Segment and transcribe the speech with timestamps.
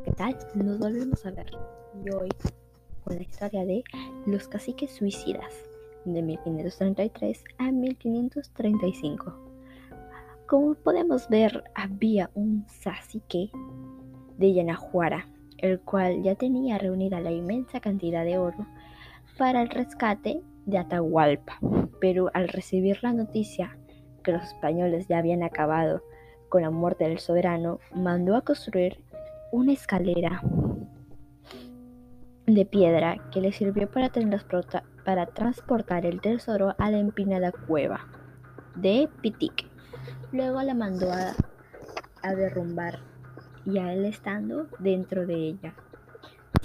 [0.00, 0.36] ¿qué tal?
[0.54, 1.46] Nos volvemos a ver.
[2.04, 2.28] Y hoy
[3.04, 3.84] con la historia de
[4.26, 5.52] los caciques suicidas
[6.04, 9.34] de 1533 a 1535.
[10.46, 13.50] Como podemos ver, había un cacique
[14.36, 15.28] de Yanajuara,
[15.58, 18.66] el cual ya tenía reunida la inmensa cantidad de oro
[19.38, 21.58] para el rescate de Atahualpa,
[22.00, 23.76] pero al recibir la noticia
[24.22, 26.02] que los españoles ya habían acabado
[26.48, 29.03] con la muerte del soberano, mandó a construir
[29.54, 30.42] una escalera
[32.44, 38.00] de piedra que le sirvió para, transportar el tesoro a la empinada cueva
[38.74, 39.70] de Pitic.
[40.32, 41.36] Luego la mandó a,
[42.22, 42.98] a derrumbar
[43.64, 45.74] y a él estando dentro de ella.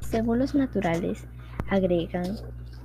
[0.02, 1.28] Según los naturales,
[1.70, 2.38] agregan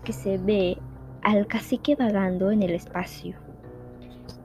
[0.05, 0.77] que se ve
[1.22, 3.38] al cacique vagando en el espacio.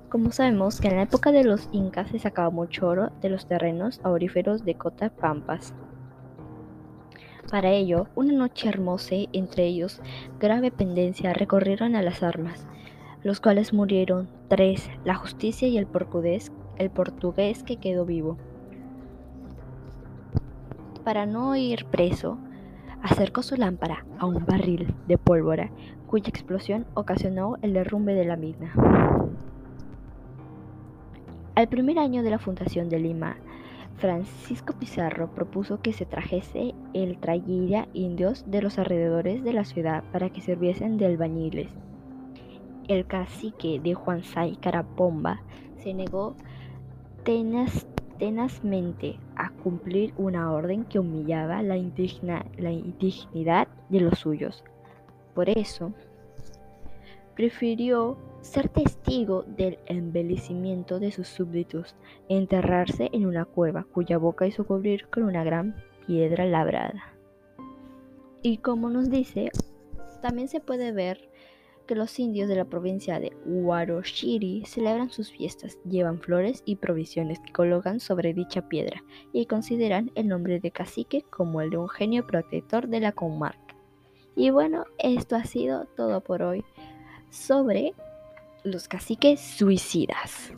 [0.10, 3.46] Como sabemos que en la época de los incas se sacaba mucho oro de los
[3.46, 5.76] terrenos auríferos de Cota Pampas.
[7.52, 10.02] Para ello, una noche hermosa entre ellos,
[10.40, 12.66] grave pendencia, recorrieron a las armas,
[13.22, 18.36] los cuales murieron tres, la justicia y el portugués, el portugués que quedó vivo.
[21.04, 22.40] Para no ir preso,
[23.04, 25.70] acercó su lámpara a un barril de pólvora,
[26.08, 28.74] cuya explosión ocasionó el derrumbe de la misma.
[31.60, 33.36] Al primer año de la fundación de Lima,
[33.98, 40.06] Francisco Pizarro propuso que se trajese el traguilla indios de los alrededores de la ciudad
[40.14, 41.68] para que sirviesen de albañiles.
[42.88, 45.42] El cacique de Juansay Carapomba
[45.84, 46.38] se negó
[47.26, 47.86] tenaz,
[48.20, 54.64] tenazmente a cumplir una orden que humillaba la indignidad de los suyos.
[55.36, 55.92] Por eso,
[57.36, 61.96] prefirió ser testigo del embellecimiento de sus súbditos
[62.30, 65.76] enterrarse en una cueva cuya boca hizo cubrir con una gran
[66.08, 67.14] piedra labrada.
[68.42, 69.52] Y como nos dice,
[70.22, 71.30] también se puede ver
[71.86, 77.40] que los indios de la provincia de Huaroshiri celebran sus fiestas, llevan flores y provisiones
[77.40, 81.90] que colocan sobre dicha piedra y consideran el nombre de cacique como el de un
[81.90, 83.76] genio protector de la comarca.
[84.36, 86.64] Y bueno, esto ha sido todo por hoy
[87.32, 87.96] sobre
[88.64, 90.52] los caciques suicidas.